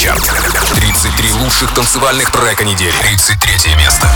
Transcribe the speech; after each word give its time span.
Суперчарт. 0.00 0.22
33 0.76 1.32
лучших 1.32 1.74
танцевальных 1.74 2.30
трека 2.30 2.64
недели. 2.64 2.94
33 3.02 3.74
место. 3.74 4.10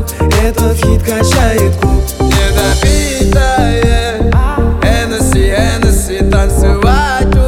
ba 6.83 7.46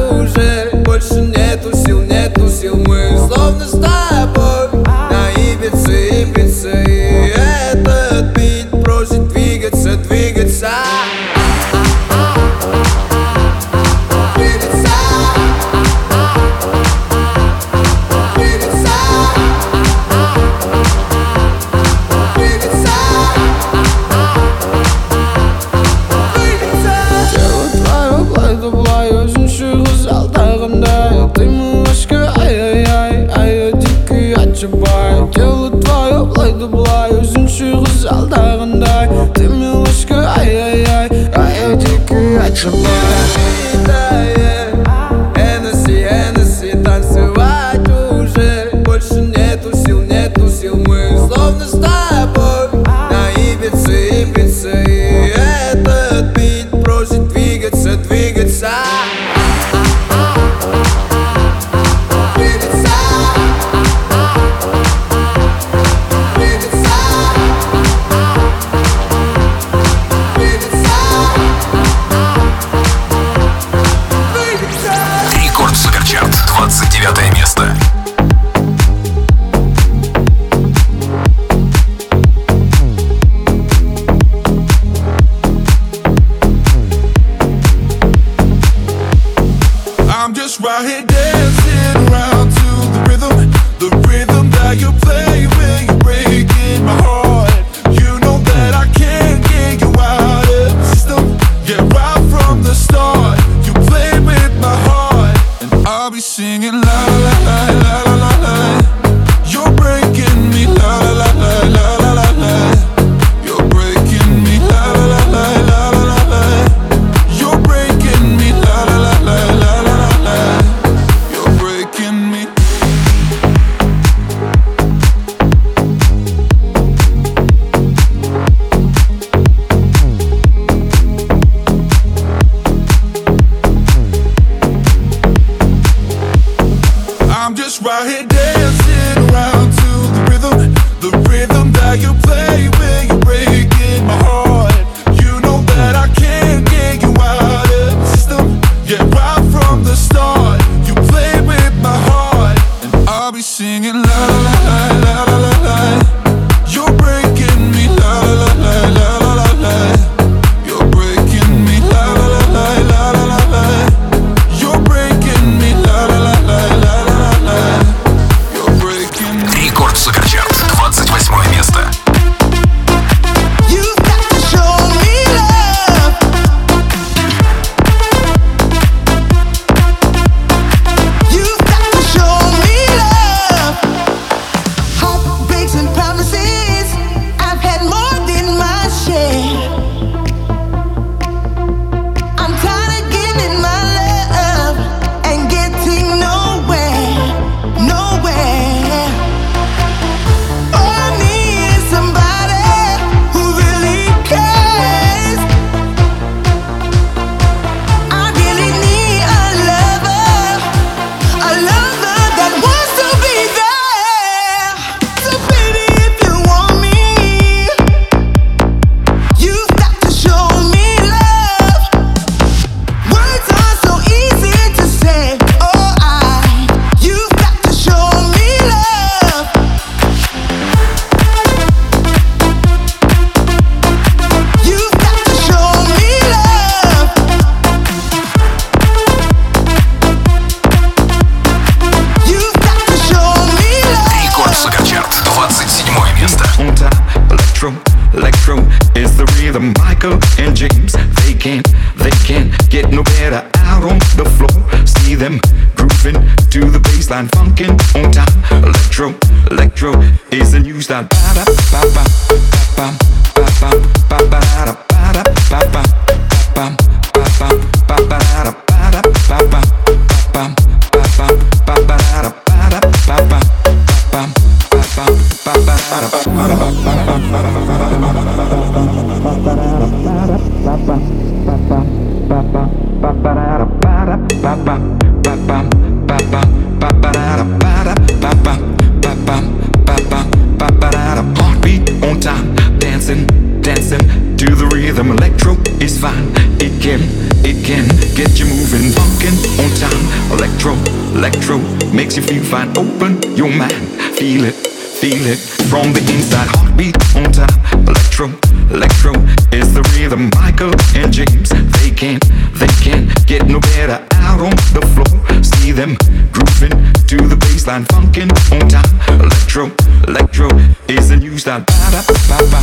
music 305.30 305.66
from 305.68 305.92
the 305.92 306.00
inside. 306.12 306.48
Heartbeat 306.56 306.96
on 307.14 307.30
time. 307.32 307.86
Electro, 307.86 308.26
electro 308.70 309.12
is 309.52 309.72
the 309.74 309.82
rhythm. 309.94 310.30
Michael 310.34 310.72
and 310.94 311.12
James, 311.12 311.50
they 311.78 311.90
can't, 311.90 312.22
they 312.54 312.70
can't 312.82 313.06
get 313.26 313.46
no 313.46 313.60
better. 313.60 314.04
Out 314.14 314.40
on 314.40 314.54
the 314.74 314.82
floor, 314.94 315.42
see 315.42 315.72
them 315.72 315.96
grooving 316.32 316.74
to 317.06 317.16
the 317.28 317.36
baseline, 317.36 317.84
funkin' 317.86 318.30
on 318.52 318.68
time. 318.68 319.20
Electro, 319.20 319.70
electro 320.08 320.48
is 320.88 321.08
the 321.08 321.16
new 321.16 321.38
style. 321.38 321.60
Ba 321.60 321.90
da 321.90 322.02
ba 322.28 322.38
ba 322.50 322.62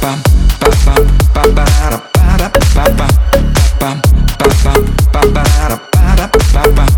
ba 0.00 0.12
ba 0.84 0.94
ba 1.34 1.42
ba 1.54 1.64
da 1.90 1.98
ba 2.14 2.36
da 2.38 2.48
ba 2.74 2.84
ba 2.96 3.08
ba 3.78 3.90
ba 3.94 4.02
ba 4.64 4.74
ba 5.12 5.20
ba 5.34 5.44
da 5.68 5.76
ba 5.92 6.16
da 6.16 6.26
ba 6.52 6.74
ba. 6.74 6.97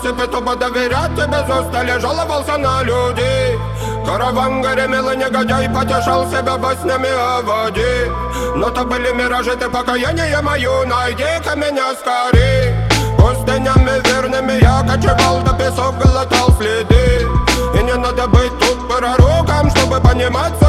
приносит 0.00 0.22
и 0.22 0.30
тупо 0.30 0.56
доверять 0.56 1.14
тебе 1.14 1.40
устали 1.40 1.98
Жаловался 2.00 2.56
на 2.56 2.82
людей 2.82 3.58
Караван 4.04 4.62
гремел 4.62 5.10
и 5.10 5.16
негодяй 5.16 5.68
потешал 5.68 6.28
себя 6.28 6.56
баснями 6.56 7.08
о 7.08 7.42
воде 7.42 8.10
Но 8.56 8.70
то 8.70 8.84
были 8.84 9.12
миражи, 9.12 9.56
ты 9.56 9.68
покаяние 9.68 10.40
мою 10.42 10.86
Найди-ка 10.86 11.56
меня 11.56 11.94
скорей 11.94 12.74
Пустынями 13.18 14.00
верными 14.08 14.60
я 14.60 14.82
кочевал 14.82 15.42
До 15.42 15.52
песок 15.54 15.96
глотал 15.98 16.52
следы 16.58 17.26
И 17.74 17.82
не 17.82 17.94
надо 17.94 18.26
быть 18.28 18.58
тут 18.58 18.88
пророком, 18.88 19.70
чтобы 19.70 20.00
понимать 20.00 20.59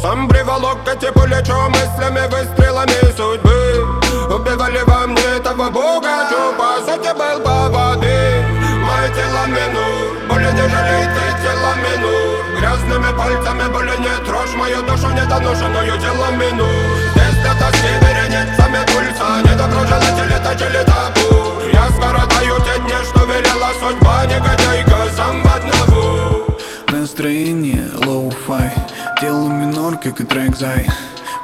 сам 0.00 0.28
приволок 0.28 0.82
к 0.84 0.98
типу 0.98 1.26
лечу 1.26 1.52
мыслями, 1.68 2.26
выстрелами 2.30 3.00
судьбы. 3.14 3.86
Убивали 4.34 4.80
во 4.86 5.06
мне 5.06 5.38
того 5.44 5.70
бога, 5.70 6.26
что 6.26 6.54
по 6.56 6.80
сути 6.86 7.12
был 7.12 7.44
по 7.44 7.68
воды 7.68 8.44
Мое 8.80 9.08
тело 9.14 9.46
минут, 9.46 10.28
более 10.28 10.52
не 10.52 10.68
жалей 10.68 11.04
ты 11.04 11.42
тело 11.42 11.74
минут. 11.84 12.58
Грязными 12.58 13.14
пальцами 13.14 13.70
более 13.72 13.98
не 13.98 14.24
трожь 14.24 14.54
мою 14.56 14.82
душу 14.82 15.10
недоношенную 15.10 16.00
тело 16.00 16.30
минут. 16.30 16.96
Здесь 17.14 17.36
где-то 17.40 17.70
в 17.70 17.76
севере 17.76 18.28
нет 18.30 18.48
сами 18.56 18.80
пульса, 18.86 19.42
не 19.44 19.54
докружила 19.54 20.00
табу. 20.84 21.60
Я 21.72 21.88
скоротаю 21.90 22.56
те 22.64 22.80
дни, 22.80 22.94
что 23.04 23.24
велела 23.26 23.70
судьба, 23.78 24.24
негодяйка 24.26 25.14
сам 25.14 25.42
в 25.42 25.54
одного 25.54 26.46
Настроение 26.88 27.88
лоу-фай. 28.06 28.70
Тело 29.20 29.50
минор, 29.50 29.98
как 29.98 30.18
и 30.22 30.24
трек 30.24 30.56
зай 30.56 30.88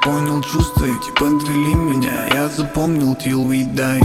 Понял 0.01 0.41
чувства 0.41 0.85
эти, 0.85 1.11
подвели 1.11 1.75
меня. 1.75 2.25
Я 2.33 2.49
запомнил 2.49 3.13
till 3.13 3.47
we 3.47 3.71
die 3.71 4.03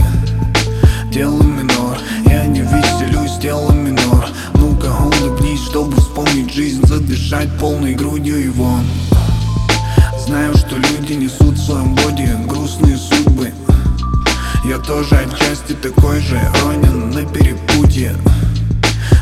Тело 1.11 1.41
минор, 1.41 1.97
я 2.27 2.45
не 2.45 2.61
веселюсь, 2.61 3.39
тело 3.41 3.71
минор. 3.71 4.27
Ну-ка 4.53 4.91
улыбнись, 5.01 5.63
чтобы 5.63 5.97
вспомнить 5.97 6.53
жизнь 6.53 6.85
Задышать 6.85 7.49
полной 7.57 7.95
грудью 7.95 8.53
вон. 8.53 8.85
Знаю, 10.19 10.55
что 10.55 10.75
люди 10.75 11.13
несут 11.13 11.55
в 11.55 11.65
своем 11.65 11.95
боди 11.95 12.29
грустные 12.45 12.95
судьбы. 12.95 13.51
Я 14.65 14.77
тоже 14.77 15.15
отчасти 15.15 15.73
такой 15.73 16.19
же, 16.19 16.39
ронен 16.61 17.09
на 17.09 17.25
перепутье. 17.25 18.15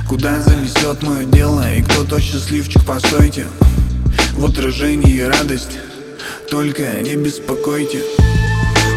Куда 0.10 0.42
занесет 0.42 1.04
мое 1.04 1.24
дело 1.24 1.74
и 1.74 1.82
кто 1.82 2.04
то 2.04 2.20
счастливчик, 2.20 2.84
постойте 2.84 3.46
В 4.34 4.46
отражении 4.46 5.22
радость, 5.22 5.78
только 6.50 6.84
не 7.02 7.16
беспокойте. 7.16 8.02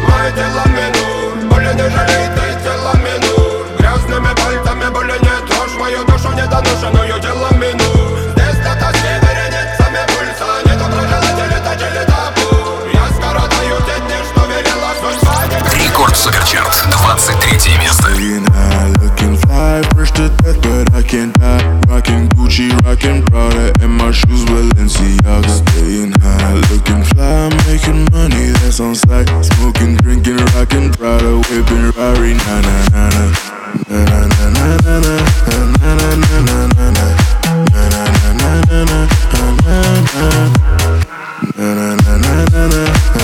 Мое 0.07 0.31
тело 0.31 0.63
минут, 0.67 1.49
боли 1.49 1.73
не 1.73 1.89
жалей 1.89 2.29
ты 2.35 2.63
тело 2.63 2.93
минут 2.97 3.77
Грязными 3.77 4.33
пальцами 4.35 4.91
боли 4.93 5.13
не 5.21 5.47
трожь 5.47 5.75
Мою 5.77 6.03
душу 6.05 6.31
недоношенную 6.31 7.21
тело 7.21 7.49
минут 7.53 8.19
Здесь 8.33 8.55
для 8.61 8.75
тоски 8.75 9.11
вереницами 9.21 10.01
пульса 10.07 10.47
Недоброжелатели 10.65 11.59
точили 11.63 12.05
табу 12.05 12.47
Я 12.93 13.07
скоротаю 13.15 13.77
те 13.85 13.99
дни, 14.01 14.19
что 14.29 14.45
велела 14.45 14.91
судьба 15.01 15.85
Рекорд 15.85 16.15
Суперчарт, 16.15 16.85
23 16.89 17.77
место. 17.77 18.09
High, 19.35 19.81
fly, 19.81 19.89
fresh 19.93 20.11
to 20.11 20.29
death, 20.43 20.61
but 20.61 20.93
I 20.93 21.03
can't 21.03 21.33
die. 21.39 21.59
Rocking 21.89 22.29
Gucci, 22.29 22.69
rocking 22.85 23.21
Prada, 23.25 23.73
and 23.81 23.91
my 23.91 24.11
shoes 24.11 24.45
Balenciaga. 24.45 25.49
Staying 25.49 26.13
high, 26.21 26.53
looking 26.71 27.03
fly, 27.03 27.49
making 27.67 28.07
money 28.11 28.51
that's 28.63 28.79
on 28.79 28.95
sight. 28.95 29.27
Smoking, 29.43 29.97
drinking, 29.97 30.37
rocking 30.55 30.91
Prada, 30.93 31.35
whipping 31.49 31.91
Rari, 31.97 32.33
na 32.33 32.61
na 32.61 32.75
na 32.93 33.09
na 33.09 33.29
na, 33.89 33.99
na 34.05 34.05
na 34.05 34.27
na 34.31 34.49
na 34.55 34.77
na 34.85 34.99
na. 35.03 35.15
Na 35.45 35.89
na 35.91 36.05
na 36.05 36.15
na 36.15 36.31
na 36.31 36.39
na, 36.45 36.55
na 36.55 36.67
na 36.75 36.91
na. 36.95 37.05
Na 37.67 37.83
na 37.91 38.03
na 38.15 38.31
na 38.31 38.51
na 38.65 38.83
na, 38.85 39.07
na 42.51 42.67
na 42.67 43.14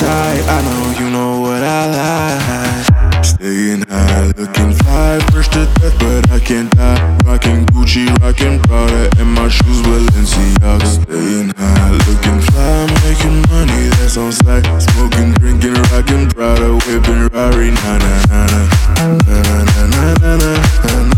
type. 0.00 0.44
I 0.48 0.60
know 0.62 1.00
you 1.00 1.10
know 1.10 1.40
what 1.40 1.62
I 1.62 1.82
like. 1.98 3.24
Staying 3.24 3.84
high, 3.88 4.26
looking 4.36 4.72
fly, 4.82 5.18
fresh 5.30 5.48
to 5.48 5.66
death, 5.78 5.96
but 5.98 6.30
I 6.30 6.40
can't 6.40 6.70
die. 6.76 7.00
Rocking 7.24 7.66
Gucci, 7.66 8.06
rocking 8.20 8.60
Prada, 8.60 9.10
and 9.18 9.32
my 9.32 9.48
shoes 9.48 9.80
Balenciaga. 9.82 10.86
Staying 10.86 11.50
high, 11.56 11.92
looking 12.08 12.40
fly, 12.48 12.86
making 13.04 13.38
money 13.50 13.88
that's 13.96 14.16
on 14.16 14.32
sight. 14.32 14.64
Smoking, 14.80 15.32
drinking, 15.34 15.74
rocking 15.92 16.28
Prada, 16.30 16.74
whipping 16.86 17.28
Rari, 17.32 17.70
na 17.70 17.98
na 17.98 18.14
na 18.28 18.46
na 18.46 18.60
na 19.26 19.36
na, 19.36 19.84
na 19.94 20.14
na 20.20 20.36
na 20.36 21.13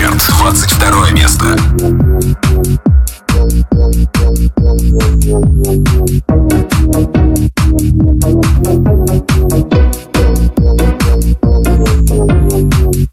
на. 0.00 0.18
Суперчарт, 0.18 0.22
22 0.38 1.10
место. 1.12 1.56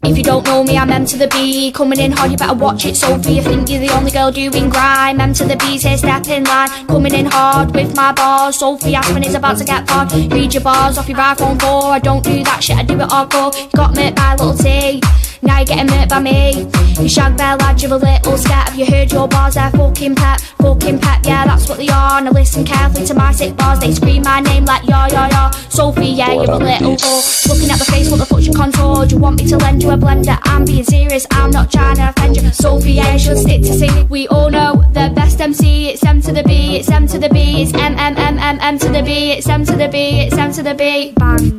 If 0.02 0.18
you 0.18 0.22
don't 0.22 0.44
know 0.44 0.62
me, 0.64 0.78
I'm 0.78 0.90
M 0.90 1.04
to 1.06 1.16
the 1.18 1.28
B. 1.28 1.72
Coming 1.72 1.98
in 1.98 2.12
hard, 2.12 2.30
you 2.30 2.36
better 2.36 2.54
watch 2.54 2.86
it, 2.86 2.96
Sophie. 2.96 3.34
You 3.34 3.42
think 3.42 3.68
you're 3.68 3.80
the 3.80 3.92
only 3.94 4.10
girl 4.10 4.30
doing 4.30 4.70
grime. 4.70 5.20
M 5.20 5.32
to 5.34 5.44
the 5.44 5.56
B's 5.56 5.82
here, 5.82 5.98
step 5.98 6.28
in 6.28 6.44
line. 6.44 6.68
Coming 6.86 7.14
in 7.14 7.26
hard 7.26 7.74
with 7.74 7.94
my 7.96 8.12
bars. 8.12 8.58
Sophie 8.58 8.94
Aspen 8.94 9.24
is 9.24 9.34
about 9.34 9.58
to 9.58 9.64
get 9.64 9.88
hard. 9.90 10.12
Read 10.12 10.54
your 10.54 10.62
bars 10.62 10.98
off 10.98 11.08
your 11.08 11.18
iPhone 11.18 11.60
4. 11.60 11.92
I 11.92 11.98
don't 11.98 12.24
do 12.24 12.42
that 12.44 12.62
shit, 12.62 12.76
I 12.76 12.82
do 12.84 12.94
it 12.94 13.08
hardcore. 13.08 13.54
You 13.54 13.70
got 13.76 13.94
met 13.94 14.14
by 14.14 14.32
a 14.32 14.36
little 14.36 14.56
T. 14.56 15.00
Now 15.49 15.57
you're 15.57 15.65
getting 15.65 15.87
met 15.87 16.07
by 16.07 16.19
me. 16.19 16.69
You 17.01 17.09
shag 17.09 17.35
bear 17.35 17.57
lad, 17.57 17.81
you're 17.81 17.91
a 17.91 17.97
little 17.97 18.37
scat. 18.37 18.69
Have 18.69 18.77
you 18.77 18.85
heard 18.85 19.11
your 19.11 19.27
bars? 19.27 19.55
They're 19.55 19.71
fucking 19.71 20.13
pep, 20.13 20.39
fucking 20.61 20.99
pep. 20.99 21.25
Yeah, 21.25 21.45
that's 21.45 21.67
what 21.67 21.79
they 21.79 21.87
are. 21.87 22.21
Now 22.21 22.29
listen 22.29 22.63
carefully 22.63 23.03
to 23.07 23.15
my 23.15 23.31
sick 23.31 23.57
bars. 23.57 23.79
They 23.79 23.91
scream 23.91 24.21
my 24.21 24.41
name 24.41 24.65
like 24.65 24.83
yo 24.87 25.07
yo 25.07 25.25
yo. 25.25 25.49
Sophie, 25.69 26.05
yeah, 26.05 26.33
you're 26.33 26.43
a 26.43 26.57
little 26.57 26.95
whore. 26.95 27.49
Looking 27.49 27.71
at 27.71 27.79
the 27.79 27.85
face, 27.85 28.11
what 28.11 28.19
the 28.19 28.27
fuck's 28.27 28.45
your 28.45 28.53
contour? 28.53 29.07
Do 29.07 29.15
you 29.15 29.21
want 29.21 29.37
me 29.41 29.47
to 29.47 29.57
lend 29.57 29.81
you 29.81 29.89
a 29.89 29.97
blender? 29.97 30.37
I'm 30.43 30.65
being 30.65 30.83
serious, 30.83 31.25
I'm 31.31 31.49
not 31.49 31.71
trying 31.71 31.95
to 31.95 32.09
offend 32.09 32.37
you. 32.37 32.51
Sophie, 32.51 32.91
yeah, 32.91 33.17
she'll 33.17 33.35
stick 33.35 33.63
to 33.63 33.73
singing. 33.73 34.07
We 34.07 34.27
all 34.27 34.51
know 34.51 34.83
the 34.93 35.11
best 35.15 35.41
MC. 35.41 35.89
It's 35.89 36.03
M 36.05 36.21
to 36.21 36.31
the 36.31 36.43
B, 36.43 36.77
it's 36.77 36.91
M 36.91 37.07
to 37.07 37.17
the 37.17 37.29
B, 37.29 37.63
it's 37.63 37.73
M 37.73 37.97
M 37.97 38.15
M 38.17 38.37
M 38.37 38.59
M 38.61 38.77
to 38.77 38.89
the 38.89 39.01
B, 39.01 39.31
it's 39.31 39.49
M 39.49 39.65
to 39.65 39.75
the 39.75 39.87
B, 39.87 40.19
it's 40.19 40.37
M 40.37 40.51
to 40.51 40.61
the 40.61 40.75
B. 40.75 41.13
Bang. 41.17 41.57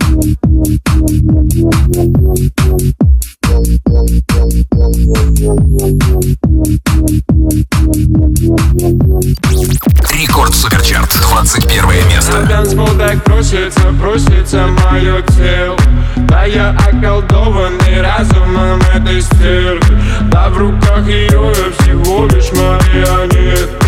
Рекорд 10.13 10.55
Суперчарт, 10.55 11.11
21 11.21 12.09
место. 12.09 12.47
Разумом 18.01 18.81
этой 18.95 19.21
стервы. 19.21 19.81
Да 20.31 20.49
в 20.49 20.57
руках 20.57 21.07
ее 21.07 21.53
я 21.55 21.73
всего 21.83 22.27
лишь 22.27 22.51
марионетка 22.53 23.80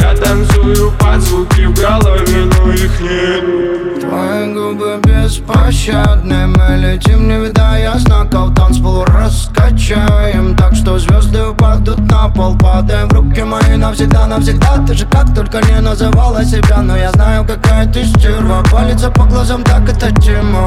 Я 0.00 0.14
танцую 0.14 0.92
под 0.98 1.20
звуки 1.22 1.66
в 1.66 1.74
голове, 1.74 2.44
но 2.44 2.72
их 2.72 3.00
нет. 3.00 3.88
Твои 4.00 4.54
губы 4.54 5.00
беспощадны 5.02 6.46
Мы 6.46 6.76
летим, 6.76 7.28
не 7.28 7.44
видая 7.44 7.92
знаков 7.98 8.54
Танцпол 8.54 9.04
раскачаем 9.04 10.56
Так 10.56 10.74
что 10.74 10.98
звезды 10.98 11.42
упадут 11.42 11.98
на 12.10 12.28
пол 12.28 12.56
Падаем 12.56 13.08
в 13.08 13.12
руки 13.12 13.42
мои 13.42 13.76
навсегда, 13.76 14.26
навсегда. 14.26 14.84
Ты 14.86 14.94
же 14.94 15.06
как 15.06 15.34
только 15.34 15.60
не 15.66 15.80
называла 15.80 16.44
себя 16.44 16.78
Но 16.78 16.96
я 16.96 17.10
знаю, 17.12 17.44
какая 17.44 17.86
ты 17.86 18.04
стерва. 18.04 18.64
Палится 18.72 19.10
по 19.10 19.24
глазам, 19.24 19.62
так 19.62 19.88
это 19.88 20.10
тема 20.20 20.66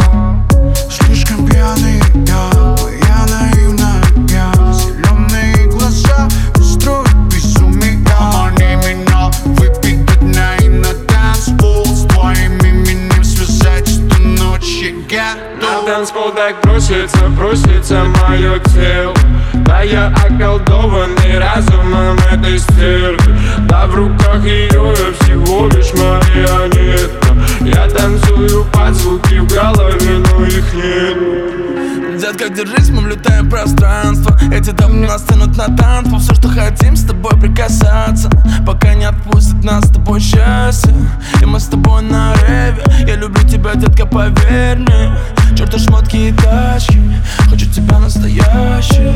Слишком 0.90 1.48
пьяный 1.48 2.02
я, 2.28 3.01
так 16.92 17.10
просится, 17.10 17.32
просится 17.38 18.04
мое 18.22 18.60
тело. 18.74 19.14
Да 19.66 19.82
я 19.82 20.08
околдованный 20.08 21.40
разумом 21.40 22.18
этой 22.32 22.60
стервы. 22.60 23.36
Да 23.70 23.88
в 23.88 23.96
руках 23.96 24.44
ее 24.44 24.68
я 24.68 25.14
всего 25.20 25.68
лишь 25.68 25.94
марионетка. 25.94 27.28
Я 27.62 27.88
танцую 27.88 28.66
под 28.66 28.94
звуки 28.96 29.40
в 29.40 29.48
голове, 29.48 30.18
но 30.18 30.46
их 30.46 30.74
нет 30.74 31.81
Детка, 32.32 32.50
держись, 32.50 32.90
мы 32.90 33.02
влетаем 33.02 33.48
в 33.48 33.50
пространство. 33.50 34.40
Эти 34.54 34.70
дома 34.70 35.06
нас 35.06 35.24
тянут 35.24 35.58
на 35.58 35.66
танцпол. 35.76 36.20
Все, 36.20 36.34
что 36.34 36.48
хотим, 36.48 36.96
с 36.96 37.04
тобой 37.04 37.32
прикасаться. 37.38 38.30
Пока 38.66 38.94
не 38.94 39.04
отпустит 39.04 39.62
нас 39.66 39.84
с 39.86 39.92
тобой 39.92 40.22
счастье. 40.22 40.94
И 41.42 41.46
мы 41.46 41.60
с 41.60 41.66
тобой 41.66 42.04
на 42.04 42.34
реве. 42.36 42.82
Я 43.06 43.16
люблю 43.18 43.46
тебя, 43.46 43.74
детка, 43.76 44.06
поверь 44.06 44.78
мне. 44.78 45.18
Черта 45.58 45.78
шмотки 45.78 46.16
и 46.30 46.32
тачки. 46.32 47.02
Хочу 47.50 47.70
тебя 47.70 48.00
настоящий. 48.00 49.14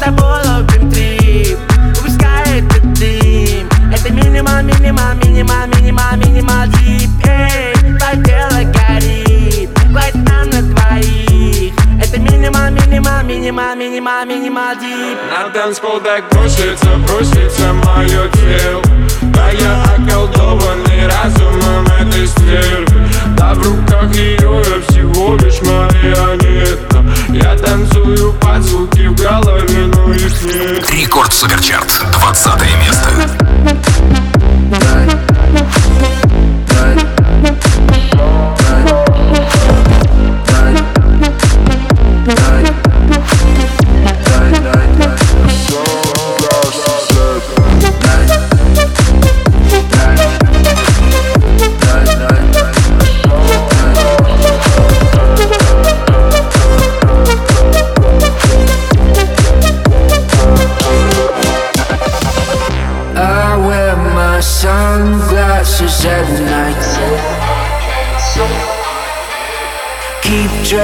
Тобой 0.00 0.40
ловим 0.44 0.90
трип. 0.90 1.58
Выпускает 1.94 2.66
дым. 2.98 3.68
Это 3.92 4.12
минимал, 4.12 4.62
минимал, 4.64 5.14
минимал, 5.22 5.66
минимал, 5.76 6.16
минимал 6.16 6.66
дип. 6.66 7.10
Эй, 7.24 7.74
твое 7.98 8.24
тело 8.24 8.72
горит. 8.72 9.70
Хватит 9.88 10.28
нам 10.28 10.50
на 10.50 10.58
Это 10.58 11.27
минимал, 12.30 12.70
минимал, 12.70 13.24
минимал, 13.24 13.76
минимал, 13.76 14.26
минимал 14.26 14.74
дип. 14.76 15.18
На 15.30 15.50
танцпол 15.50 16.00
так 16.00 16.28
бросится, 16.30 16.96
бросится 17.06 17.72
мое 17.72 18.28
тело. 18.30 18.82
Да 19.22 19.50
я 19.50 19.82
околдованный 19.96 21.06
разумом 21.06 21.86
этой 22.00 22.26
стервы 22.26 23.08
Да 23.36 23.54
в 23.54 23.62
руках 23.62 24.14
ее 24.14 24.62
я 24.64 24.80
всего 24.88 25.36
лишь 25.36 25.60
марионетка. 25.62 27.04
Я 27.28 27.56
танцую 27.56 28.32
под 28.34 28.62
звуки 28.62 29.06
в 29.06 29.16
голове, 29.16 29.86
но 29.86 30.12
их 30.12 30.42
нет 30.42 30.90
Рекорд 30.90 31.32
Суперчарт, 31.32 32.02
20 32.12 32.46
место. 32.84 33.87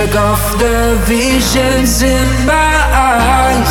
Shake 0.04 0.16
off 0.16 0.58
the 0.58 1.00
visions 1.06 2.02
in 2.02 2.28
my 2.44 2.76
eyes. 2.92 3.70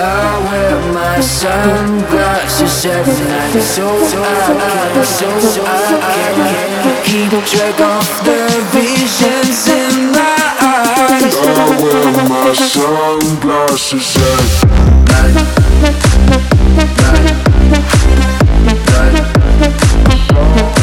I 0.00 0.42
wear 0.42 0.92
my 0.92 1.20
sunglasses 1.20 2.84
every 2.84 3.14
night, 3.28 3.62
so 3.62 3.86
I, 3.86 5.04
so 5.04 5.28
I 5.54 6.10
can 6.34 6.96
keep 7.06 7.30
track 7.46 7.78
of 7.78 8.08
the 8.26 8.42
visions 8.74 9.68
in 9.68 10.10
my 10.10 10.42
eyes. 10.58 11.36
I 11.38 11.78
wear 11.80 12.10
my 12.28 12.52
sunglasses 12.54 14.16
every 14.16 14.66
night. 15.06 15.30
night. 15.30 15.94
night. 16.26 16.58
night. 20.56 20.77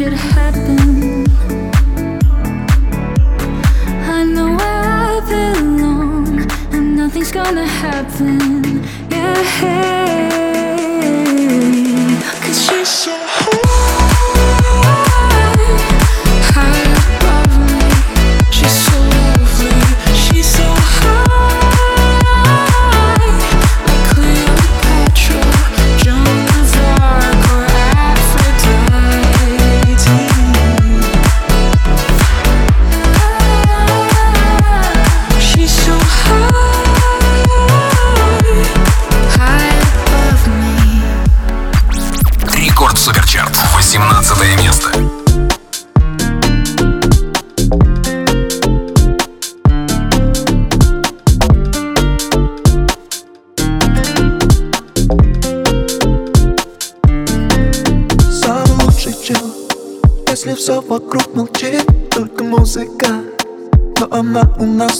Should 0.00 0.14
happen. 0.14 1.26
I 4.16 4.24
know 4.24 4.56
where 4.56 4.84
I 5.04 5.20
belong, 5.28 6.50
and 6.72 6.96
nothing's 6.96 7.30
gonna 7.30 7.66
happen. 7.66 8.82
Yeah. 9.10 9.34
Cause 12.42 12.64
she's 12.64 12.88
so 12.88 13.19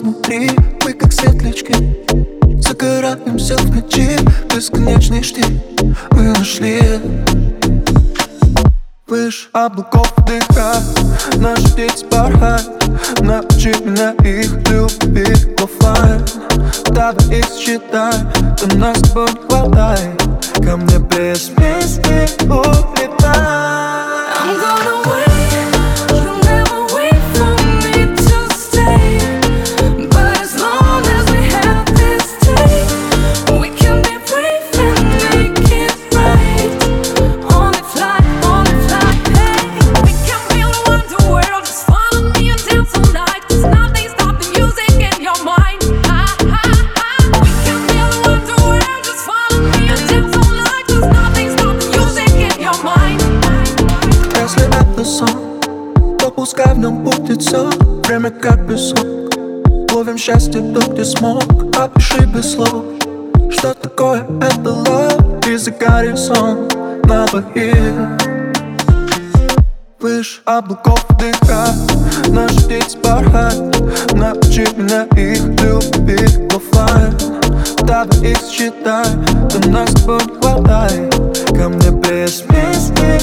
внутри. 0.00 0.50
Мы 0.84 0.92
как 0.94 1.12
светлячки. 1.12 1.74
Загораемся 2.60 3.56
в 3.56 3.74
ночи 3.74 4.18
Бесконечный 4.54 5.22
штиль. 5.22 5.60
Мы 6.12 6.22
нашли 6.22 6.80
Выше 9.06 9.48
облаков 9.52 10.09
счастье 60.30 60.60
тут, 60.60 60.92
где 60.92 61.04
смог 61.04 61.42
Опиши 61.76 62.24
без 62.26 62.52
слов 62.52 62.84
Что 63.50 63.74
такое 63.74 64.22
это 64.40 64.70
love 64.70 65.50
И 65.50 65.56
загорит 65.56 66.18
сон 66.18 66.68
на 67.04 67.26
двоих 67.26 67.94
Выше 69.98 70.40
облаков 70.44 71.04
дыхать 71.18 72.28
Наши 72.28 72.54
птицы 72.60 72.98
порхать 72.98 73.58
Научи 74.12 74.66
меня 74.76 75.04
их 75.16 75.42
любить 75.62 76.54
оффлайн 76.54 77.16
Давай 77.82 78.32
их 78.32 78.38
считай 78.50 79.06
Да 79.50 79.68
нас 79.68 79.90
с 79.90 79.94
тобой 79.94 80.20
хватай 80.40 81.10
Ко 81.48 81.68
мне 81.68 81.90
без 81.90 82.42
песни 82.42 83.20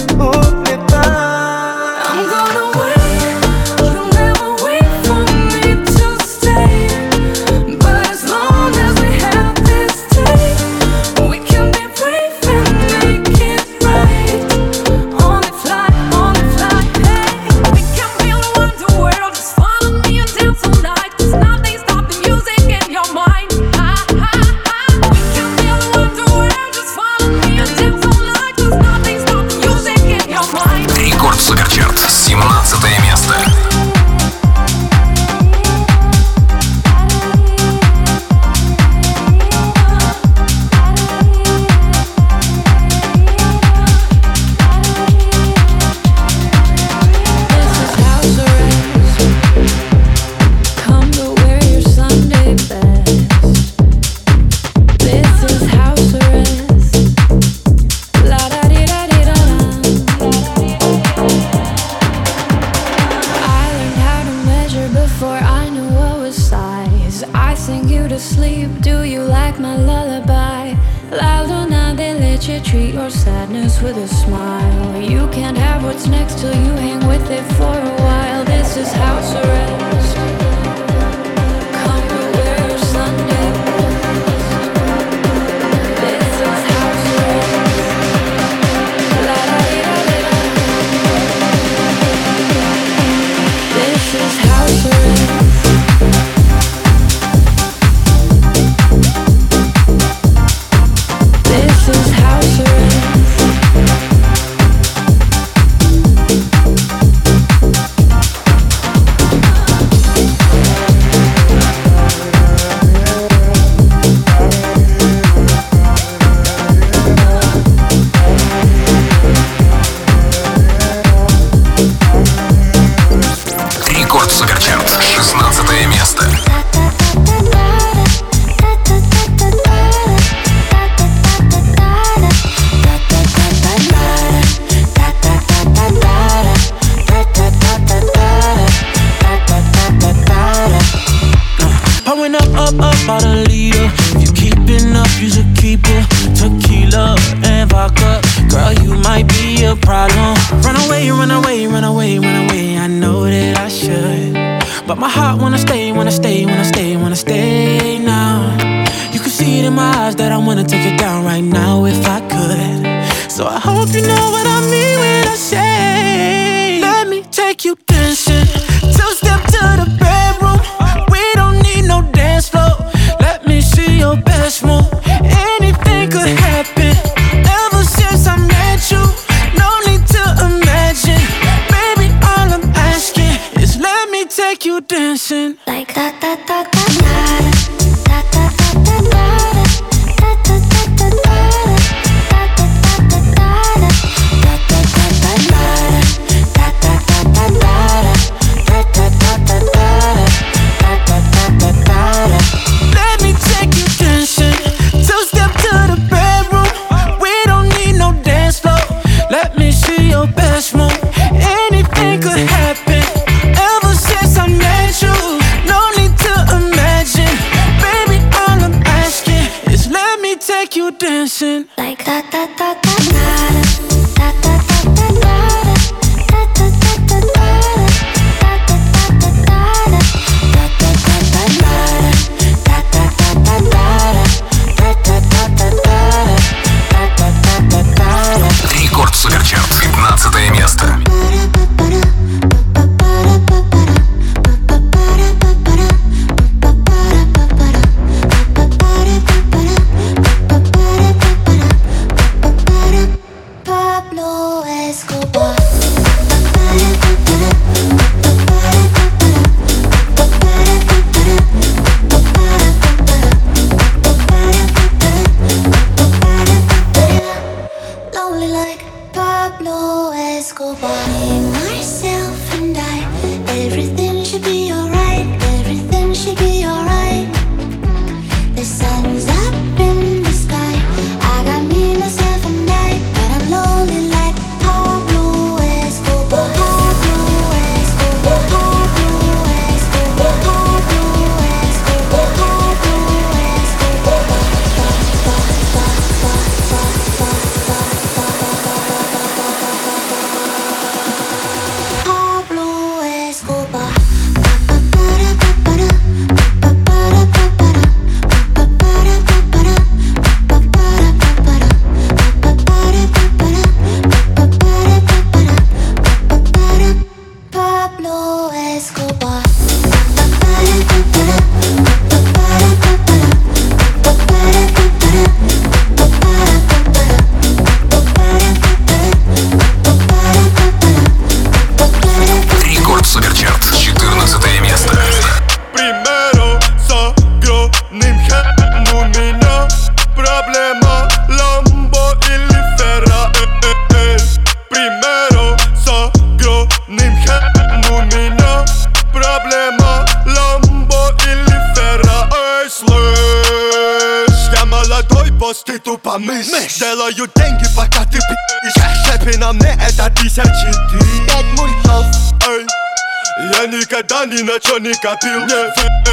на 365.03 365.15
чё 365.17 366.06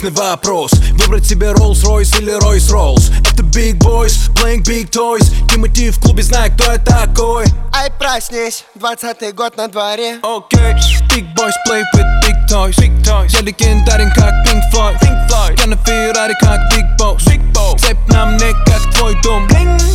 насущный 0.00 0.10
вопрос 0.10 0.72
Выбрать 0.92 1.26
себе 1.26 1.48
Rolls-Royce 1.48 2.20
или 2.20 2.38
Royce-Rolls 2.38 3.12
Это 3.32 3.42
Big 3.42 3.78
Boys, 3.78 4.32
playing 4.34 4.62
big 4.62 4.90
toys 4.90 5.24
Тимати 5.48 5.90
в 5.90 6.00
клубе, 6.00 6.22
знает, 6.22 6.54
кто 6.54 6.72
я 6.72 6.78
такой 6.78 7.44
Ай, 7.74 7.90
проснись, 7.98 8.64
двадцатый 8.74 9.32
год 9.32 9.56
на 9.56 9.68
дворе 9.68 10.18
Окей, 10.22 10.58
okay. 10.58 10.76
Big 11.08 11.26
Boys 11.34 11.52
play 11.66 11.82
with 11.94 12.06
big 12.22 12.36
toys, 12.48 12.76
big 12.78 12.92
toys. 13.02 13.28
Я 13.30 13.40
легендарен 13.40 14.10
как 14.12 14.32
Pink 14.46 14.62
Floyd, 14.72 14.98
Pink 15.00 15.28
Floyd. 15.28 15.58
Я 15.58 15.66
на 15.66 15.76
Феррари 15.76 16.34
как 16.40 16.60
Big 16.72 16.96
Boss, 16.98 17.18
Big 17.26 17.52
Boss. 17.52 17.78
Цепь 17.78 17.98
на 18.08 18.26
мне 18.26 18.52
как 18.66 18.94
твой 18.94 19.20
дом 19.22 19.48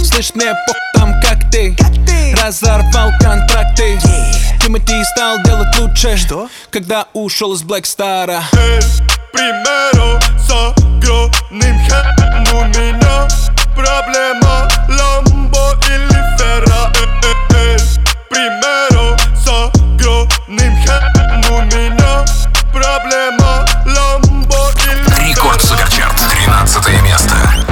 Слышь, 0.04 0.34
мне 0.36 0.54
по 0.68 0.74
там 1.00 1.14
как 1.22 1.50
ты, 1.52 1.76
как 1.76 1.94
ты. 2.06 2.36
Разорвал 2.42 3.12
контракты 3.20 3.96
yeah. 3.96 4.62
Тимати 4.62 5.04
стал 5.04 5.42
делать 5.44 5.78
лучше 5.78 6.18
Что? 6.18 6.50
Когда 6.70 7.08
ушел 7.14 7.54
из 7.54 7.64
Black 7.64 7.84
Star 7.84 8.42
Примеру 9.36 10.18
с 10.40 10.50
огромным 10.50 11.78
хэм 11.86 12.06
У 12.54 12.64
меня 12.68 13.28
проблема 13.76 14.66
Ламбо 14.88 15.74
или 15.90 16.38
Ферра 16.38 16.90
Примеру 18.30 19.18
с 19.36 19.46
огромным 19.46 20.74
хэм 20.86 21.52
У 21.52 21.62
меня 21.64 22.24
проблема 22.72 23.66
Ламбо 23.86 24.72
или 24.86 25.30
Рекорд 25.30 25.62
Суперчарт, 25.62 26.16
13 26.30 27.02
место 27.04 27.65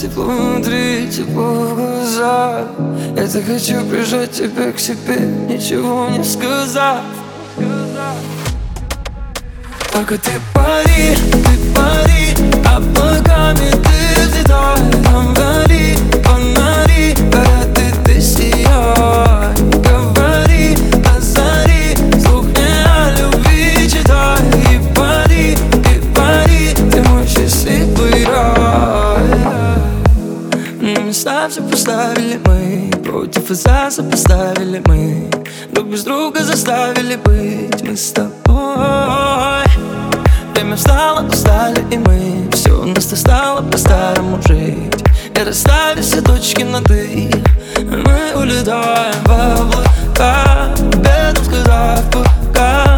Тепло 0.00 0.24
внутри, 0.24 1.10
тепло 1.10 1.42
в 1.42 1.74
глазах. 1.74 2.68
Я 3.14 3.26
так 3.26 3.44
хочу 3.44 3.84
прижать 3.84 4.30
тебя 4.30 4.72
к 4.72 4.78
себе 4.78 5.18
Ничего 5.46 6.08
не 6.08 6.24
сказав. 6.24 7.00
Только 9.92 10.16
ты 10.16 10.30
пари, 10.54 11.14
ты 11.30 11.74
пари 11.74 12.34
а 12.64 12.76
Облаками 12.78 13.70
ты 13.70 14.22
взлетай 14.22 15.04
Там 15.04 15.34
гори 15.34 16.09
глаза 33.50 33.90
сопоставили 33.90 34.80
мы. 34.86 35.28
Друг 35.72 35.88
без 35.88 36.04
друга 36.04 36.44
заставили 36.44 37.16
быть 37.16 37.82
мы 37.82 37.96
с 37.96 38.12
тобой. 38.12 39.66
Время 40.54 40.76
встало, 40.76 41.26
устали 41.26 41.84
и 41.90 41.98
мы. 41.98 42.48
Все 42.52 42.70
у 42.70 42.84
нас 42.84 43.10
стало 43.10 43.62
по-старому 43.62 44.40
жить. 44.46 45.02
И 45.34 45.42
расставили 45.42 46.00
все 46.00 46.22
точки 46.22 46.62
на 46.62 46.80
«ты» 46.80 47.28
Мы 47.78 48.40
улетаем 48.40 49.14
в 49.24 49.30
облака 49.32 50.68
Без 50.98 51.48
куда 51.48 51.98
пока 52.12 52.89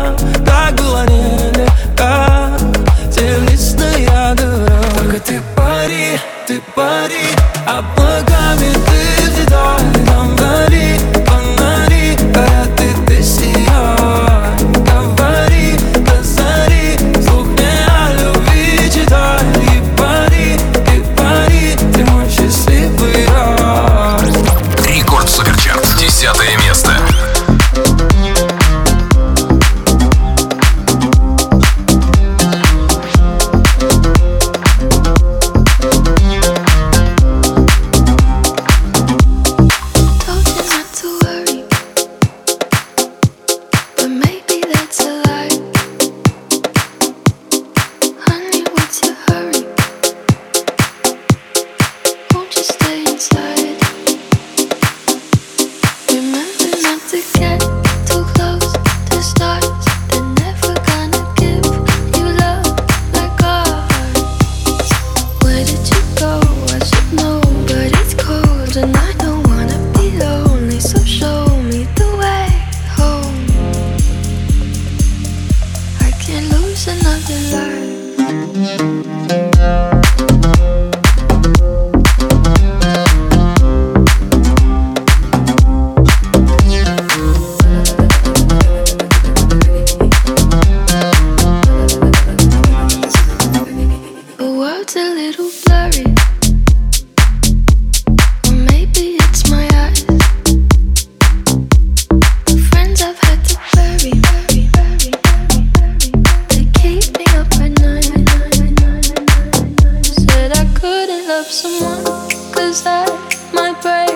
love 111.43 111.51
someone, 111.51 112.05
cause 112.53 112.85
that 112.85 113.09
might 113.53 113.81
break 113.83 114.11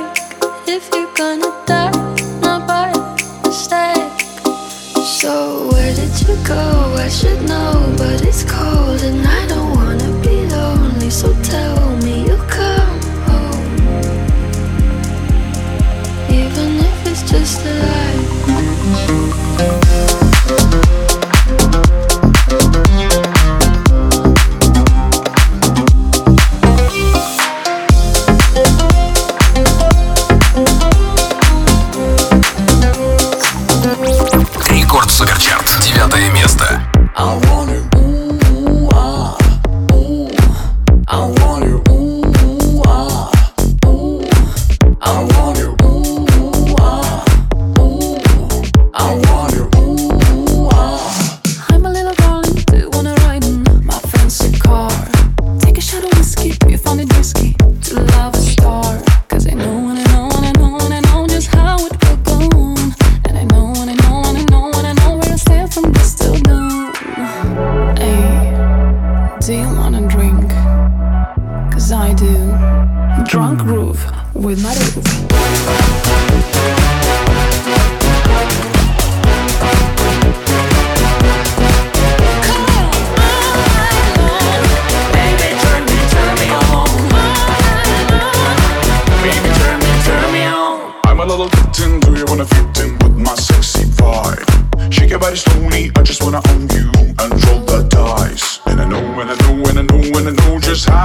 if 0.68 0.88
you're 0.94 1.12
gonna 1.14 1.50
die, 1.66 1.90
not 2.40 2.68
by 2.68 2.92
mistake. 3.42 4.20
So, 5.02 5.68
where 5.72 5.92
did 5.94 6.14
you 6.20 6.36
go? 6.46 6.94
I 6.96 7.08
should 7.08 7.42
know, 7.42 7.94
but 7.98 8.22
it's 8.22 8.44
cold 8.44 9.02
and 9.02 9.26
I 9.26 9.46
don't 9.48 9.74
wanna 9.74 10.10
be 10.22 10.46
lonely, 10.46 11.10
so 11.10 11.34
tell 11.42 11.96
me 12.04 12.26
you'll 12.26 12.48
come 12.60 13.00
home. 13.28 13.76
Even 16.30 16.68
if 16.88 17.06
it's 17.10 17.22
just 17.28 17.66
a 17.66 17.74
lie. 17.74 18.05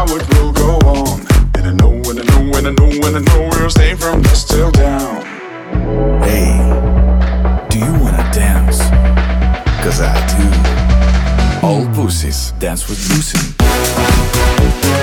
how 0.07 0.15
it 0.15 0.27
will 0.33 0.51
go 0.51 0.77
on. 0.87 1.19
And 1.55 1.67
I 1.67 1.73
know, 1.73 1.93
and 2.09 2.19
I 2.19 2.23
know, 2.23 2.57
and 2.57 2.67
I 2.67 2.71
know, 2.71 3.07
and 3.07 3.17
I 3.17 3.19
know 3.19 3.49
we'll 3.51 3.69
stay 3.69 3.93
from 3.95 4.21
dusk 4.23 4.47
till 4.47 4.71
down. 4.71 5.21
Hey, 6.23 6.57
do 7.69 7.77
you 7.77 7.93
wanna 8.01 8.27
dance? 8.33 8.79
Cause 9.83 10.01
I 10.01 10.15
do. 10.33 11.67
All 11.67 11.85
pussies 11.93 12.51
dance 12.59 12.89
with 12.89 12.99
Lucy. 13.09 15.00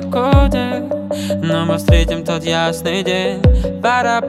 погоды 0.00 0.84
Но 1.42 1.64
мы 1.66 1.76
встретим 1.76 2.24
тот 2.24 2.44
ясный 2.44 3.02
день. 3.02 3.42
Пора 3.82 4.20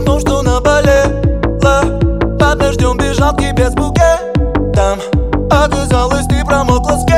о 0.00 0.04
том, 0.04 0.20
что 0.20 0.42
наболела 0.42 1.20
Под 1.60 2.58
дождем 2.58 2.96
бежал 2.96 3.34
к 3.34 3.40
тебе 3.40 3.70
с 3.70 3.74
букетом. 3.74 5.00
Оказалось, 5.50 6.26
ты 6.26 6.44
промокла 6.44 6.96
с 6.96 7.09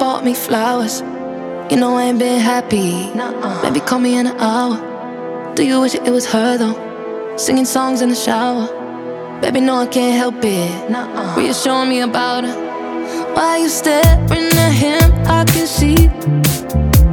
bought 0.00 0.24
me 0.24 0.32
flowers. 0.32 1.02
You 1.70 1.76
know 1.76 1.98
I 1.98 2.04
ain't 2.04 2.18
been 2.18 2.40
happy. 2.40 3.12
Nuh-uh. 3.12 3.60
Maybe 3.62 3.80
call 3.80 3.98
me 3.98 4.16
in 4.16 4.26
an 4.28 4.36
hour. 4.38 4.74
Do 5.54 5.62
you 5.62 5.78
wish 5.82 5.94
it 5.94 6.10
was 6.10 6.24
her 6.32 6.56
though? 6.56 7.36
Singing 7.36 7.66
songs 7.66 8.00
in 8.00 8.08
the 8.08 8.14
shower. 8.14 8.64
Baby, 9.42 9.60
no, 9.60 9.74
I 9.76 9.86
can't 9.86 10.16
help 10.16 10.42
it. 10.42 10.90
Nuh-uh. 10.90 11.36
Were 11.36 11.42
you 11.42 11.52
showing 11.52 11.90
me 11.90 12.00
about 12.00 12.44
her? 12.44 12.56
Why 13.34 13.58
you 13.58 13.68
staring 13.68 14.48
at 14.66 14.72
him? 14.72 15.12
I 15.26 15.44
can 15.44 15.66
see 15.66 16.08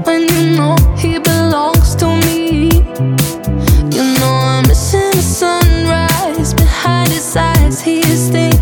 when 0.05 0.21
you 0.33 0.55
know 0.55 0.77
he 0.97 1.19
belongs 1.19 1.93
to 1.95 2.07
me. 2.25 2.69
You 3.95 4.03
know 4.17 4.33
I'm 4.53 4.65
missing 4.65 5.11
the 5.11 5.21
sunrise 5.21 6.53
behind 6.53 7.09
his 7.09 7.35
eyes. 7.35 7.81
He 7.81 7.99
is 7.99 8.27
staying. 8.27 8.57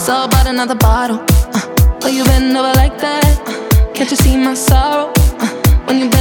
So 0.00 0.24
about 0.24 0.46
another 0.46 0.74
bottle. 0.74 1.20
Uh, 1.28 2.00
oh, 2.04 2.08
you 2.08 2.24
bend 2.24 2.56
over 2.56 2.72
like 2.72 2.96
that. 2.98 3.22
Uh, 3.46 3.92
can't 3.92 4.10
you 4.10 4.16
see 4.16 4.34
my 4.34 4.54
sorrow? 4.54 5.12
Uh, 5.16 5.46
when 5.84 5.98
you 5.98 6.08
bend 6.08 6.19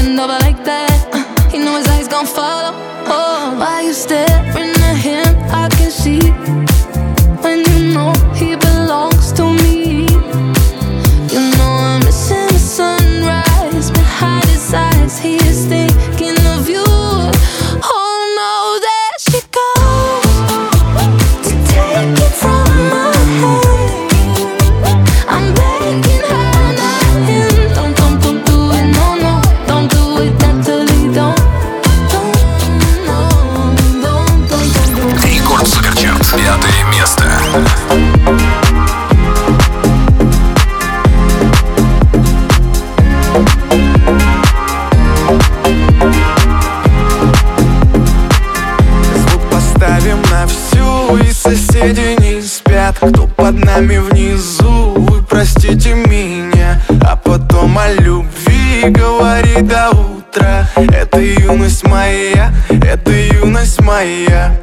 соседи 51.79 52.15
не 52.21 52.41
спят 52.41 52.97
Кто 52.97 53.27
под 53.27 53.63
нами 53.63 53.97
внизу? 53.97 54.93
Вы 54.97 55.23
простите 55.23 55.93
меня 55.93 56.81
А 57.05 57.15
потом 57.15 57.77
о 57.77 57.91
любви 57.93 58.83
Говори 58.89 59.61
до 59.61 59.89
утра. 59.91 60.69
Это 60.75 61.19
юность 61.19 61.85
моя 61.87 62.53
Это 62.69 63.11
юность 63.11 63.81
моя. 63.81 64.59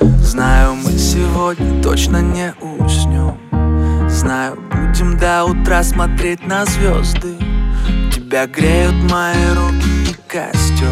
Знаю, 0.00 0.74
мы 0.74 0.92
сегодня 0.98 1.82
точно 1.82 2.20
не 2.20 2.54
уснем. 2.60 3.38
Знаю, 4.08 4.58
будем 4.70 5.16
до 5.16 5.44
утра 5.44 5.82
смотреть 5.82 6.46
на 6.46 6.64
звезды. 6.64 7.34
Тебя 8.12 8.46
греют 8.46 8.94
мои 9.10 9.34
руки 9.54 10.10
и 10.10 10.16
костер. 10.26 10.88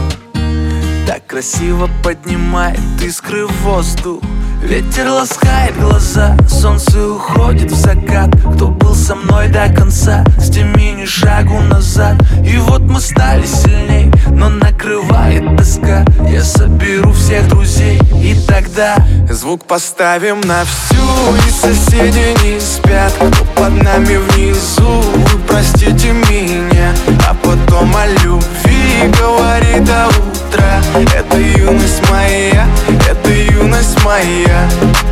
Так 1.07 1.26
красиво 1.26 1.88
поднимает 2.05 2.78
искры 3.03 3.46
в 3.46 3.53
воздух 3.62 4.22
Ветер 4.63 5.09
ласкает 5.11 5.77
глаза, 5.79 6.37
солнце 6.49 7.09
уходит 7.09 7.71
в 7.71 7.75
закат. 7.75 8.31
Кто 8.55 8.69
был 8.69 8.95
со 8.95 9.17
мной 9.17 9.49
до 9.49 9.69
конца, 9.69 10.25
сними 10.39 10.93
ни 10.93 11.05
шагу 11.05 11.59
назад. 11.61 12.17
И 12.47 12.57
вот 12.59 12.83
мы 12.83 13.01
стали 13.01 13.45
сильней, 13.45 14.11
но 14.31 14.49
накрывает 14.49 15.57
тоска. 15.57 16.05
Я 16.29 16.45
соберу 16.45 17.13
всех 17.13 17.49
друзей, 17.49 18.01
и 18.15 18.37
тогда 18.47 18.97
Звук 19.29 19.65
поставим 19.65 20.41
на 20.43 20.65
всю. 20.65 21.03
И 21.47 21.51
соседи 21.51 22.37
не 22.45 22.61
спят 22.61 23.13
Кто 23.19 23.45
под 23.57 23.83
нами 23.83 24.17
внизу. 24.17 25.03
Вы 25.15 25.39
простите 25.49 26.13
меня 26.13 26.93
А 27.29 27.35
потом 27.35 27.95
о 27.97 28.07
любви 28.07 29.11
Говори 29.19 29.81
до 29.81 30.09
утра 30.09 30.83
Это 31.17 31.39
юность 31.39 32.03
моя 32.11 32.67
Это 33.09 33.31
юность 33.31 34.03
моя 34.05 34.51
yeah 34.53 35.12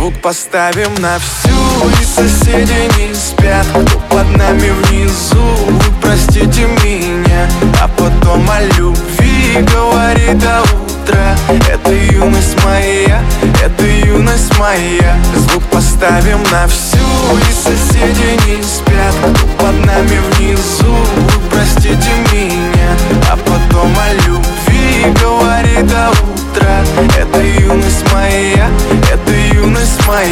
Звук 0.01 0.15
поставим 0.15 0.95
на 0.95 1.19
всю 1.19 1.51
И 2.01 2.03
соседи 2.03 2.89
не 2.97 3.13
спят. 3.13 3.67
Кто 3.69 3.99
под 4.09 4.35
нами 4.35 4.71
внизу 4.71 5.45
простите 6.01 6.65
меня. 6.83 7.47
А 7.79 7.87
потом 7.87 8.49
о 8.49 8.61
любви 8.79 9.59
Говори 9.71 10.33
до 10.33 10.63
утра. 10.63 11.35
Это 11.71 11.91
юность 11.93 12.57
моя 12.65 13.21
Это 13.63 13.85
юность 13.85 14.57
моя. 14.57 15.15
Звук 15.35 15.63
поставим 15.65 16.41
на 16.51 16.67
всю 16.67 16.97
И 17.37 17.53
соседи 17.53 18.39
не 18.47 18.63
спят. 18.63 19.13
Кто 19.35 19.45
под 19.63 19.85
нами 19.85 20.19
внизу 20.31 20.97
простите 21.51 22.09
меня. 22.33 22.97
А 23.31 23.37
потом 23.37 23.95
о 23.95 24.13
любви 24.25 25.13
Говори 25.21 25.83
до 25.83 26.09
утра. 26.09 26.31
Это 27.19 27.41
юность 27.41 28.11
моя 28.11 28.67
Это 29.11 29.30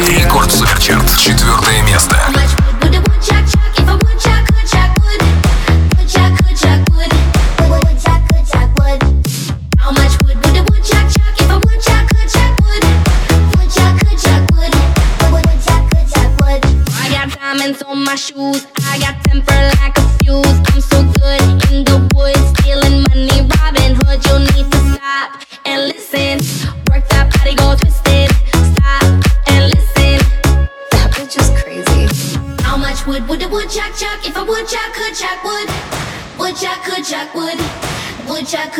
Рекорд 0.06 0.52
Суперчарт. 0.52 1.16
Четвертое 1.18 1.82
место. 1.82 2.16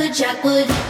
could 0.01 0.15
jack 0.15 0.43
would. 0.45 0.90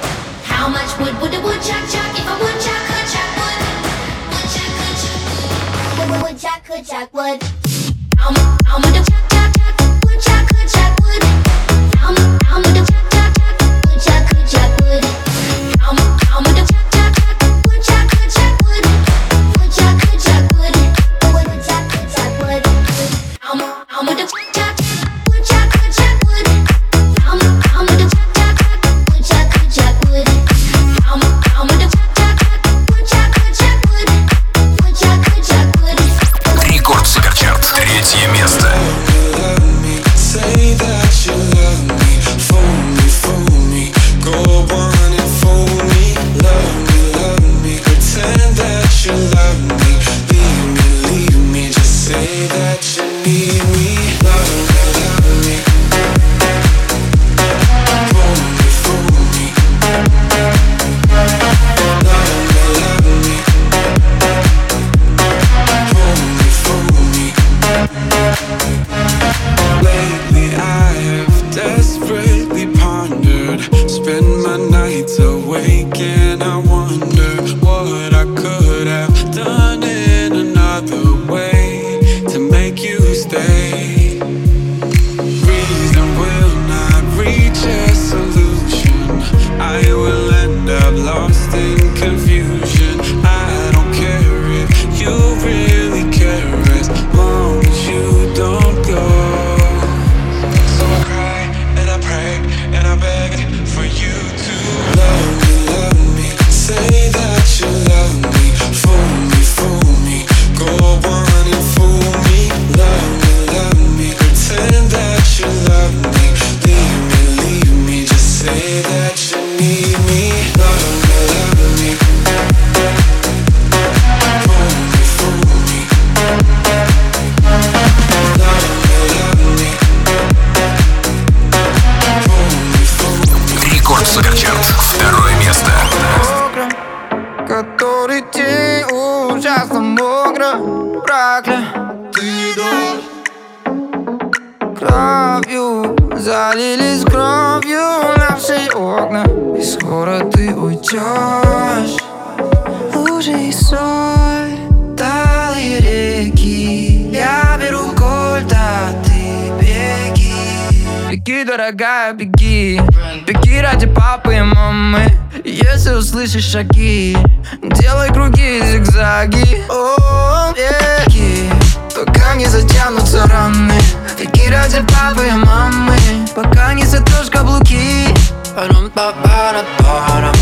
Дорогая, 161.44 162.12
беги. 162.12 162.80
Беги 163.26 163.60
ради 163.60 163.86
папы 163.86 164.34
и 164.34 164.42
мамы. 164.42 165.06
Если 165.44 165.92
услышишь 165.92 166.44
шаги 166.44 167.16
Делай 167.62 168.12
круги, 168.12 168.60
зигзаги. 168.62 169.64
О, 169.70 170.52
беги 170.52 171.50
Пока 171.94 172.34
не 172.34 172.44
затянутся 172.44 173.26
раны. 173.26 173.80
Беги 174.18 174.50
ради 174.50 174.80
папы 174.82 175.28
и 175.28 175.32
мамы. 175.32 175.96
Пока 176.34 176.74
не 176.74 176.84
сотрешь 176.84 177.30
каблуки. 177.30 178.08
Парам 178.54 178.90
па 178.90 179.12
пара 179.22 179.64
парам 179.78 180.34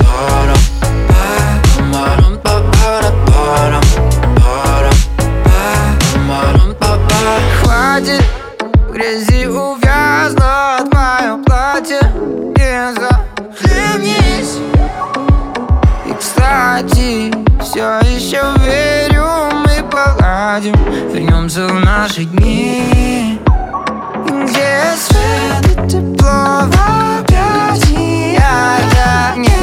парам 0.00 0.58
парам 1.92 2.38
па 2.42 2.60
пара 2.72 3.12
парам 3.26 3.82
парам 4.36 4.94
парам 6.28 6.74
па 6.78 6.98
Хватит 7.62 8.22
грязи 8.92 9.46
увязнуть 10.22 10.94
мое 10.94 11.36
платье. 11.44 12.00
Не 12.56 12.94
захлебнись 12.94 14.58
И 16.06 16.14
кстати, 16.14 17.32
все 17.60 17.98
еще 18.00 18.42
верю, 18.64 19.26
мы 19.64 19.82
поладим. 19.90 20.74
Вернемся 21.12 21.66
в 21.66 21.80
наши 21.80 22.24
дни 22.24 23.40
Где 24.26 24.94
свет 24.96 25.66
и 25.66 25.88
тепло 25.88 26.66
в 26.66 26.74
объятиях. 27.18 28.42
Я 28.94 29.34
не 29.36 29.61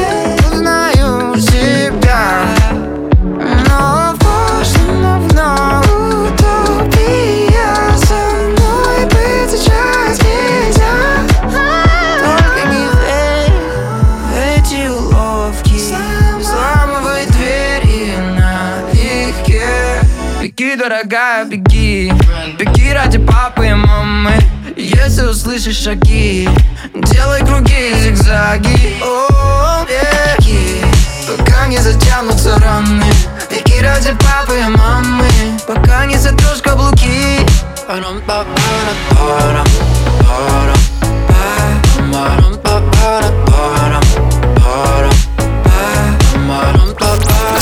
дорогая, 21.00 21.44
беги. 21.44 22.12
Беги 22.58 22.92
ради 22.92 23.18
папы 23.18 23.68
и 23.68 23.74
мамы. 23.74 24.32
Если 24.76 25.22
услышишь 25.26 25.78
шаги 25.78 26.48
Делай 26.94 27.40
круги, 27.40 27.94
зигзаги. 27.94 29.02
О, 29.02 29.84
беги. 29.84 30.82
Пока 31.26 31.66
не 31.66 31.78
затянутся 31.78 32.58
раны. 32.58 33.04
Беги 33.50 33.80
ради 33.80 34.12
папы 34.12 34.58
и 34.58 34.68
мамы. 34.76 35.28
Пока 35.66 36.04
не 36.04 36.16
сотрешь 36.16 36.60
каблуки. 36.62 37.46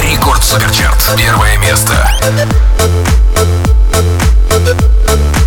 Рекорд 0.03 0.45
Суперчарт. 0.45 1.16
Первое 1.16 1.57
место. 1.59 1.95
Thank 3.99 5.36
you. 5.36 5.38